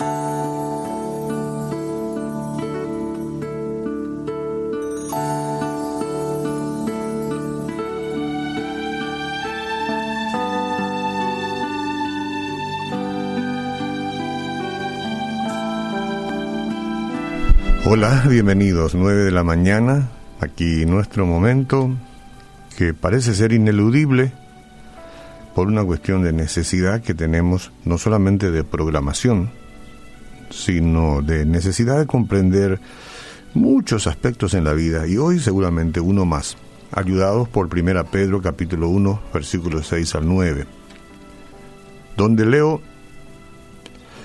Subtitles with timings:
[0.00, 0.14] Hola,
[18.28, 18.94] bienvenidos.
[18.94, 20.10] 9 de la mañana,
[20.40, 21.90] aquí nuestro momento
[22.76, 24.32] que parece ser ineludible
[25.56, 29.50] por una cuestión de necesidad que tenemos no solamente de programación,
[30.50, 32.80] sino de necesidad de comprender
[33.54, 35.06] muchos aspectos en la vida.
[35.06, 36.56] Y hoy seguramente uno más,
[36.92, 40.66] ayudados por 1 Pedro capítulo 1 versículos 6 al 9,
[42.16, 42.80] donde leo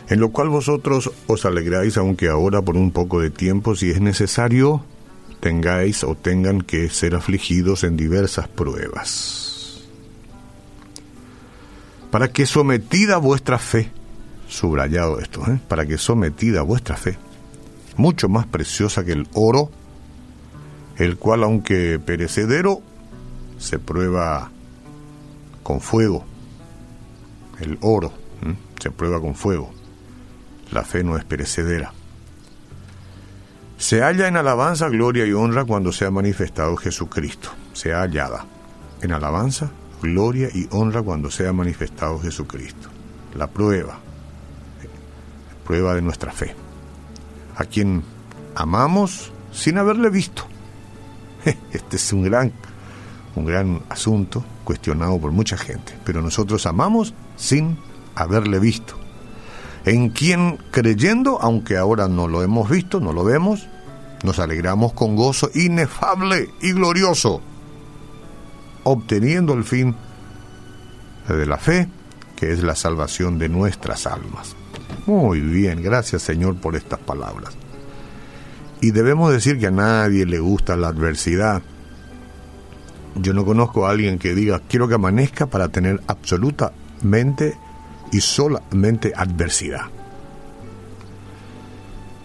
[0.10, 4.02] en lo cual vosotros os alegráis, aunque ahora por un poco de tiempo, si es
[4.02, 4.84] necesario,
[5.40, 9.82] tengáis o tengan que ser afligidos en diversas pruebas.
[12.12, 13.92] Para que sometida vuestra fe,
[14.54, 15.60] subrayado esto, ¿eh?
[15.68, 17.18] para que sometida vuestra fe,
[17.98, 19.70] mucho más preciosa que el oro,
[20.98, 22.82] el cual aunque perecedero,
[23.58, 24.52] se prueba
[25.64, 26.26] con fuego.
[27.60, 28.12] El oro
[28.80, 29.72] se prueba con fuego
[30.74, 31.94] la fe no es perecedera.
[33.78, 37.50] Se halla en alabanza, gloria y honra cuando se ha manifestado Jesucristo.
[37.74, 38.46] Se ha hallada
[39.02, 42.90] en alabanza, gloria y honra cuando se ha manifestado Jesucristo.
[43.36, 44.00] La prueba,
[45.66, 46.56] prueba de nuestra fe.
[47.56, 48.04] A quien
[48.56, 50.44] amamos sin haberle visto.
[51.72, 52.52] Este es un gran,
[53.36, 57.78] un gran asunto cuestionado por mucha gente, pero nosotros amamos sin
[58.16, 59.04] haberle visto
[59.86, 63.68] en quien creyendo, aunque ahora no lo hemos visto, no lo vemos,
[64.24, 67.42] nos alegramos con gozo inefable y glorioso,
[68.84, 69.96] obteniendo el fin
[71.28, 71.90] de la fe,
[72.36, 74.56] que es la salvación de nuestras almas.
[75.06, 77.54] Muy bien, gracias Señor por estas palabras.
[78.82, 81.62] Y debemos decir que a nadie le gusta la adversidad.
[83.16, 87.58] Yo no conozco a alguien que diga, quiero que amanezca para tener absolutamente
[88.12, 89.86] y solamente adversidad.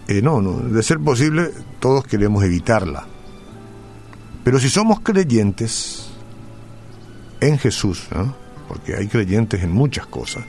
[0.09, 1.50] Eh, no, no, de ser posible,
[1.81, 3.06] todos queremos evitarla.
[4.43, 6.09] Pero si somos creyentes
[7.41, 8.09] en Jesús,
[8.69, 10.45] porque hay creyentes en muchas cosas,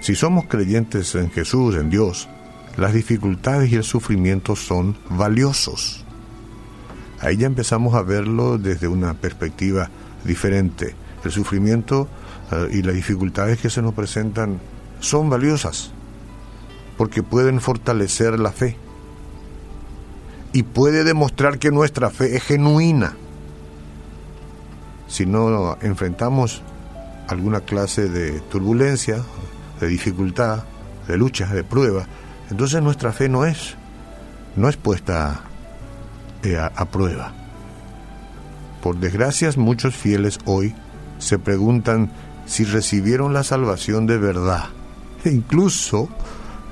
[0.00, 2.28] si somos creyentes en Jesús, en Dios,
[2.76, 6.04] las dificultades y el sufrimiento son valiosos.
[7.20, 9.88] Ahí ya empezamos a verlo desde una perspectiva
[10.24, 10.94] diferente.
[11.24, 12.08] El sufrimiento
[12.50, 14.60] eh, y las dificultades que se nos presentan
[15.00, 15.92] son valiosas
[16.96, 18.76] porque pueden fortalecer la fe
[20.52, 23.14] y puede demostrar que nuestra fe es genuina.
[25.08, 26.62] Si no enfrentamos
[27.28, 29.22] alguna clase de turbulencia,
[29.80, 30.64] de dificultad,
[31.08, 32.06] de lucha, de prueba,
[32.50, 33.74] entonces nuestra fe no es,
[34.56, 35.40] no es puesta
[36.42, 37.32] eh, a, a prueba.
[38.82, 40.74] Por desgracia, muchos fieles hoy
[41.18, 42.10] se preguntan
[42.46, 44.64] si recibieron la salvación de verdad
[45.24, 46.08] e incluso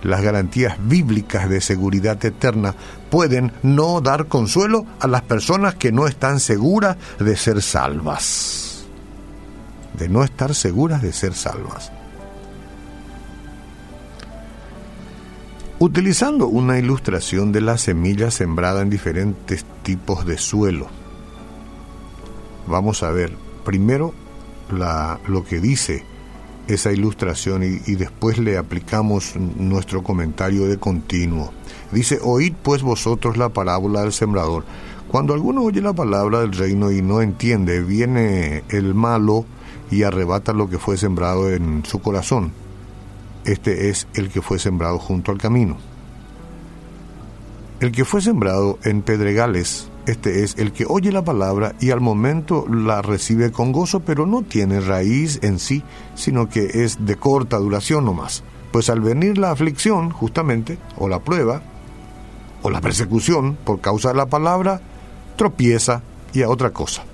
[0.03, 2.75] las garantías bíblicas de seguridad eterna
[3.11, 8.70] pueden no dar consuelo a las personas que no están seguras de ser salvas.
[10.01, 11.93] De no estar seguras de ser salvas.
[15.79, 20.89] Utilizando una ilustración de la semilla sembrada en diferentes tipos de suelo,
[22.67, 23.33] vamos a ver
[23.65, 24.15] primero
[24.71, 26.05] la, lo que dice
[26.67, 31.53] esa ilustración y, después le aplicamos nuestro comentario de continuo.
[31.93, 34.65] Dice, oíd pues vosotros la parábola del sembrador.
[35.11, 39.45] Cuando alguno oye la palabra del reino y no entiende, viene el malo
[39.91, 42.53] y arrebata lo que fue sembrado en su corazón.
[43.45, 45.79] Este es el que fue sembrado junto al camino.
[47.81, 52.01] El que fue sembrado en pedregales este es el que oye la palabra y al
[52.01, 55.83] momento la recibe con gozo, pero no tiene raíz en sí,
[56.15, 58.43] sino que es de corta duración nomás.
[58.73, 61.63] Pues al venir la aflicción, justamente, o la prueba,
[62.63, 64.81] o la persecución por causa de la palabra,
[65.37, 67.05] tropieza y a otra cosa.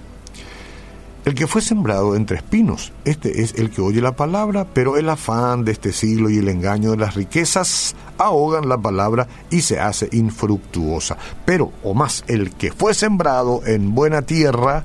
[1.25, 5.09] El que fue sembrado entre espinos, este es el que oye la palabra, pero el
[5.09, 9.81] afán de este siglo y el engaño de las riquezas ahogan la palabra y se
[9.81, 11.17] hace infructuosa.
[11.45, 14.85] Pero, o más, el que fue sembrado en buena tierra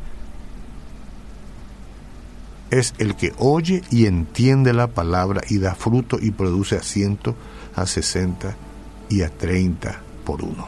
[2.72, 7.36] es el que oye y entiende la palabra y da fruto y produce a ciento,
[7.76, 8.56] a sesenta
[9.10, 10.68] y a treinta por uno.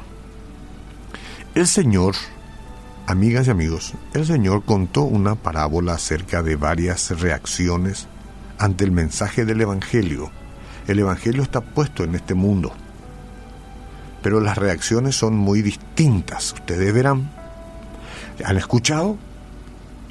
[1.56, 2.14] El Señor
[3.14, 8.08] Amigas y amigos, el Señor contó una parábola acerca de varias reacciones
[8.58, 10.32] ante el mensaje del Evangelio.
[10.88, 12.74] El Evangelio está puesto en este mundo,
[14.24, 16.54] pero las reacciones son muy distintas.
[16.54, 17.30] Ustedes verán,
[18.44, 19.16] han escuchado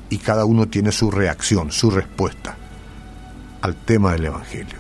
[0.09, 2.57] y cada uno tiene su reacción, su respuesta
[3.63, 4.79] al tema del Evangelio.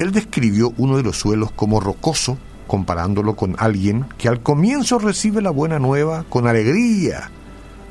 [0.00, 5.42] Él describió uno de los suelos como rocoso, comparándolo con alguien que al comienzo recibe
[5.42, 7.30] la buena nueva con alegría.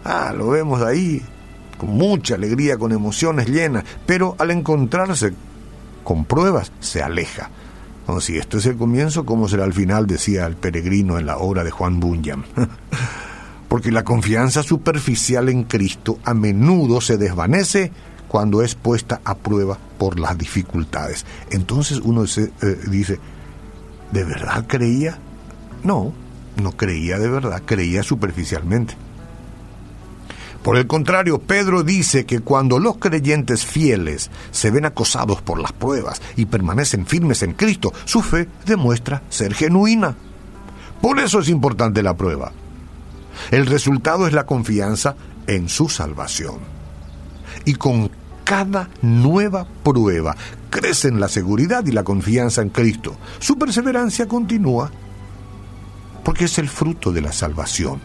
[0.06, 1.22] Ah, lo vemos ahí,
[1.78, 5.34] con mucha alegría, con emociones llenas, pero al encontrarse
[6.06, 7.50] con pruebas se aleja.
[8.22, 10.08] Si esto es el comienzo, ¿cómo será el final?
[10.08, 12.46] decía el peregrino en la obra de Juan Bunyan.
[13.68, 17.92] Porque la confianza superficial en Cristo a menudo se desvanece
[18.30, 21.26] cuando es puesta a prueba por las dificultades.
[21.52, 23.20] Entonces uno se, eh, dice,
[24.12, 25.18] ¿de verdad creía?
[25.84, 26.14] No,
[26.62, 28.96] no creía de verdad, creía superficialmente.
[30.64, 35.72] Por el contrario, Pedro dice que cuando los creyentes fieles se ven acosados por las
[35.72, 40.16] pruebas y permanecen firmes en Cristo, su fe demuestra ser genuina.
[41.02, 42.52] Por eso es importante la prueba.
[43.52, 45.16] El resultado es la confianza
[45.46, 46.58] en su salvación.
[47.64, 48.12] Y con
[48.48, 50.36] cada nueva prueba
[50.70, 53.18] crecen la seguridad y la confianza en Cristo.
[53.40, 54.92] Su perseverancia continúa
[56.24, 58.00] porque es el fruto de la salvación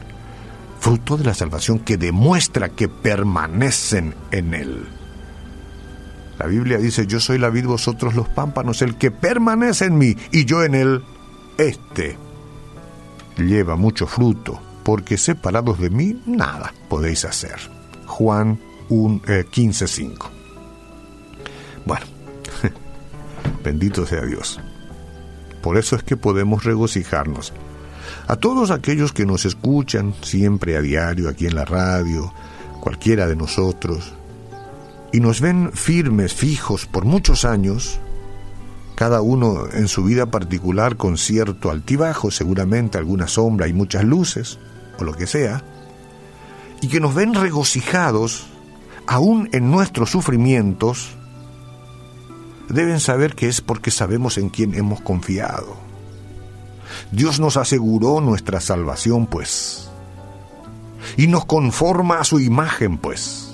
[0.83, 4.85] fruto de la salvación que demuestra que permanecen en Él.
[6.41, 10.17] La Biblia dice, yo soy la vid, vosotros los pámpanos, el que permanece en mí
[10.33, 11.05] y yo en Él,
[11.57, 12.19] este
[13.37, 17.61] lleva mucho fruto, porque separados de mí nada podéis hacer.
[18.07, 18.59] Juan
[18.93, 20.09] 15:5.
[20.09, 20.31] Eh,
[21.85, 22.07] bueno,
[23.65, 24.61] bendito sea Dios.
[25.63, 27.53] Por eso es que podemos regocijarnos
[28.27, 32.33] a todos aquellos que nos escuchan siempre a diario aquí en la radio,
[32.81, 34.13] cualquiera de nosotros,
[35.13, 38.01] y nos ven firmes, fijos por muchos años,
[38.95, 44.59] cada uno en su vida particular con cierto altibajo, seguramente alguna sombra y muchas luces,
[44.99, 45.63] o lo que sea,
[46.81, 48.47] y que nos ven regocijados
[49.07, 51.17] aún en nuestros sufrimientos,
[52.69, 55.93] deben saber que es porque sabemos en quién hemos confiado
[57.11, 59.91] Dios nos aseguró nuestra salvación, pues.
[61.17, 63.53] Y nos conforma a su imagen, pues.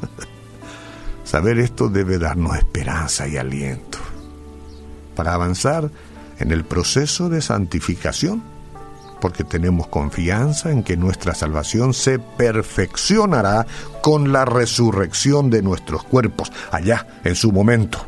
[1.24, 3.98] Saber esto debe darnos esperanza y aliento
[5.14, 5.90] para avanzar
[6.38, 8.42] en el proceso de santificación,
[9.20, 13.66] porque tenemos confianza en que nuestra salvación se perfeccionará
[14.02, 18.06] con la resurrección de nuestros cuerpos, allá en su momento.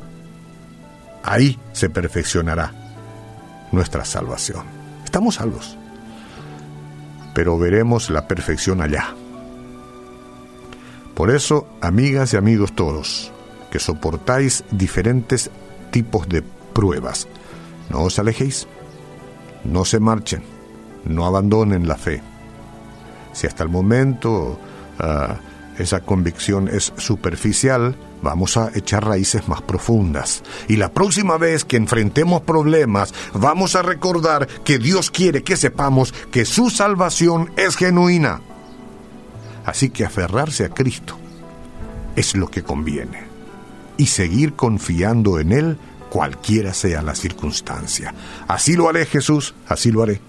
[1.22, 2.72] Ahí se perfeccionará
[3.72, 4.64] nuestra salvación.
[5.04, 5.76] Estamos salvos,
[7.34, 9.14] pero veremos la perfección allá.
[11.14, 13.30] Por eso, amigas y amigos todos,
[13.70, 15.50] que soportáis diferentes
[15.90, 17.28] tipos de pruebas,
[17.90, 18.66] no os alejéis,
[19.64, 20.42] no se marchen,
[21.04, 22.22] no abandonen la fe.
[23.32, 24.58] Si hasta el momento
[24.98, 25.36] ah,
[25.78, 30.42] esa convicción es superficial, vamos a echar raíces más profundas.
[30.68, 36.12] Y la próxima vez que enfrentemos problemas, vamos a recordar que Dios quiere que sepamos
[36.30, 38.40] que su salvación es genuina.
[39.64, 41.16] Así que aferrarse a Cristo
[42.16, 43.28] es lo que conviene.
[43.96, 45.78] Y seguir confiando en Él
[46.10, 48.14] cualquiera sea la circunstancia.
[48.48, 50.20] Así lo haré Jesús, así lo haré.